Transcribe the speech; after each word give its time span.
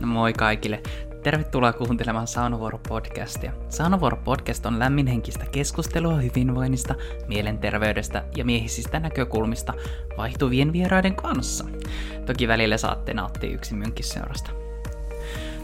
No 0.00 0.06
moi 0.06 0.32
kaikille. 0.32 0.82
Tervetuloa 1.22 1.72
kuuntelemaan 1.72 2.26
Saunavuoro-podcastia. 2.26 3.52
Saunavuoro-podcast 3.68 4.66
on 4.66 4.78
lämminhenkistä 4.78 5.46
keskustelua 5.52 6.14
hyvinvoinnista, 6.14 6.94
mielenterveydestä 7.28 8.24
ja 8.36 8.44
miehisistä 8.44 9.00
näkökulmista 9.00 9.74
vaihtuvien 10.16 10.72
vieraiden 10.72 11.16
kanssa. 11.16 11.64
Toki 12.26 12.48
välillä 12.48 12.76
saatte 12.76 13.14
nauttia 13.14 13.50
yksin 13.50 13.78
minunkin 13.78 14.04
seurasta. 14.04 14.65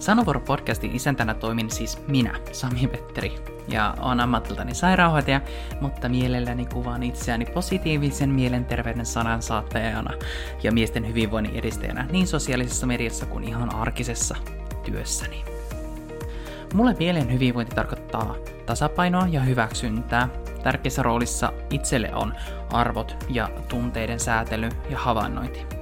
Sanovuoro-podcastin 0.03 0.95
isäntänä 0.95 1.35
toimin 1.35 1.71
siis 1.71 2.07
minä, 2.09 2.35
Sami 2.53 2.87
Petteri, 2.87 3.39
ja 3.69 3.95
on 4.01 4.21
ammatiltani 4.21 4.75
sairaanhoitaja, 4.75 5.41
mutta 5.81 6.09
mielelläni 6.09 6.67
kuvaan 6.67 7.03
itseäni 7.03 7.47
positiivisen 7.47 8.31
mielenterveyden 8.31 9.07
sanan 9.07 9.43
saattajana 9.43 10.15
ja 10.63 10.73
miesten 10.73 11.09
hyvinvoinnin 11.09 11.57
edistäjänä 11.57 12.07
niin 12.13 12.27
sosiaalisessa 12.27 12.87
mediassa 12.87 13.27
kuin 13.27 13.45
ihan 13.45 13.75
arkisessa 13.75 14.37
työssäni. 14.85 15.45
Mulle 16.75 16.97
mielen 16.99 17.33
hyvinvointi 17.33 17.75
tarkoittaa 17.75 18.35
tasapainoa 18.67 19.27
ja 19.31 19.41
hyväksyntää. 19.41 20.29
Tärkeässä 20.63 21.03
roolissa 21.03 21.53
itselle 21.71 22.15
on 22.15 22.35
arvot 22.73 23.25
ja 23.29 23.49
tunteiden 23.69 24.21
säätely 24.21 24.69
ja 24.91 24.99
havainnointi. 24.99 25.82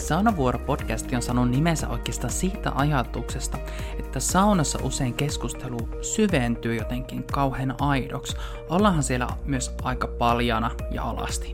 Saunavuoro-podcasti 0.00 1.16
on 1.16 1.22
saanut 1.22 1.50
nimensä 1.50 1.88
oikeastaan 1.88 2.32
siitä 2.32 2.72
ajatuksesta, 2.74 3.58
että 3.98 4.20
saunassa 4.20 4.78
usein 4.82 5.14
keskustelu 5.14 5.88
syventyy 6.02 6.76
jotenkin 6.76 7.24
kauhean 7.24 7.74
aidoksi. 7.80 8.36
Ollaanhan 8.68 9.02
siellä 9.02 9.28
myös 9.44 9.74
aika 9.82 10.06
paljana 10.06 10.70
ja 10.90 11.02
alasti. 11.02 11.52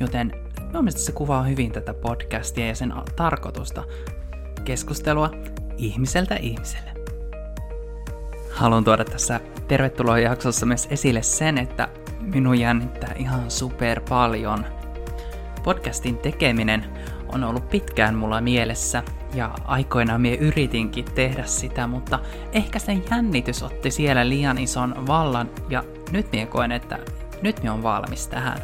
Joten 0.00 0.32
mielestäni 0.72 1.04
se 1.04 1.12
kuvaa 1.12 1.42
hyvin 1.42 1.72
tätä 1.72 1.94
podcastia 1.94 2.66
ja 2.66 2.74
sen 2.74 2.94
tarkoitusta. 3.16 3.84
Keskustelua 4.64 5.30
ihmiseltä 5.76 6.36
ihmiselle. 6.36 6.90
Haluan 8.52 8.84
tuoda 8.84 9.04
tässä 9.04 9.40
tervetuloa 9.68 10.18
jaksossa 10.18 10.66
myös 10.66 10.88
esille 10.90 11.22
sen, 11.22 11.58
että 11.58 11.88
minun 12.20 12.58
jännittää 12.58 13.14
ihan 13.16 13.50
super 13.50 14.00
paljon. 14.08 14.64
Podcastin 15.64 16.18
tekeminen 16.18 16.84
on 17.34 17.44
ollut 17.44 17.70
pitkään 17.70 18.14
mulla 18.14 18.40
mielessä 18.40 19.02
ja 19.34 19.50
aikoinaan 19.64 20.20
mie 20.20 20.34
yritinkin 20.34 21.04
tehdä 21.04 21.44
sitä, 21.44 21.86
mutta 21.86 22.18
ehkä 22.52 22.78
sen 22.78 23.04
jännitys 23.10 23.62
otti 23.62 23.90
siellä 23.90 24.28
liian 24.28 24.58
ison 24.58 25.06
vallan 25.06 25.50
ja 25.68 25.84
nyt 26.10 26.32
mie 26.32 26.46
koen, 26.46 26.72
että 26.72 26.98
nyt 27.42 27.62
mie 27.62 27.70
on 27.70 27.82
valmis 27.82 28.28
tähän. 28.28 28.58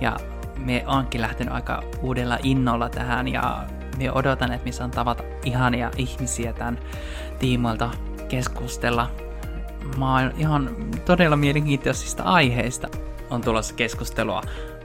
Ja 0.00 0.16
mie 0.58 0.84
onkin 0.86 1.20
lähtenyt 1.20 1.54
aika 1.54 1.82
uudella 2.02 2.38
innolla 2.42 2.88
tähän 2.88 3.28
ja 3.28 3.64
mie 3.96 4.12
odotan, 4.12 4.52
että 4.52 4.64
mie 4.64 4.72
saan 4.72 4.90
tavata 4.90 5.22
ihania 5.44 5.90
ihmisiä 5.96 6.52
tämän 6.52 6.78
tiimoilta 7.38 7.90
keskustella. 8.28 9.10
Oon 10.00 10.32
ihan 10.38 10.76
todella 11.04 11.36
mielenkiintoisista 11.36 12.22
aiheista. 12.22 12.88
On 13.30 13.40
tulossa 13.40 13.74
keskustelua 13.74 14.42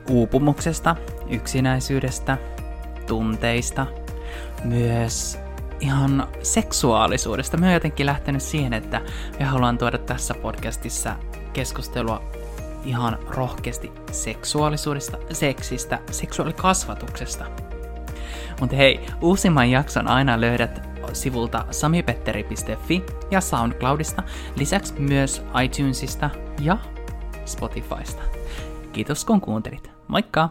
uupumuksesta, 0.10 0.96
yksinäisyydestä, 1.30 2.38
tunteista, 3.10 3.88
myös 4.64 5.40
ihan 5.80 6.28
seksuaalisuudesta. 6.44 7.58
Mä 7.58 7.66
oon 7.66 7.74
jotenkin 7.74 8.06
lähtenyt 8.06 8.42
siihen, 8.42 8.74
että 8.74 9.02
me 9.40 9.46
haluan 9.46 9.78
tuoda 9.78 9.98
tässä 9.98 10.34
podcastissa 10.34 11.16
keskustelua 11.54 12.24
ihan 12.86 13.20
rohkeasti 13.30 13.92
seksuaalisuudesta, 14.12 15.18
seksistä, 15.32 16.00
seksuaalikasvatuksesta. 16.12 17.46
Mutta 18.60 18.76
hei, 18.76 19.06
uusimman 19.22 19.72
jakson 19.72 20.08
aina 20.08 20.42
löydät 20.42 20.90
sivulta 21.14 21.66
samipetteri.fi 21.72 23.04
ja 23.32 23.42
SoundCloudista, 23.42 24.24
lisäksi 24.56 24.94
myös 25.00 25.44
iTunesista 25.64 26.30
ja 26.62 26.78
Spotifysta. 27.46 28.22
Kiitos 28.94 29.26
kun 29.26 29.42
kuuntelit. 29.42 29.92
Moikka! 30.08 30.50